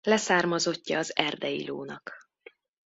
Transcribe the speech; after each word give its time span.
Leszármazottja 0.03 0.97
az 0.99 1.15
erdei 1.15 1.67
lónak. 1.67 2.29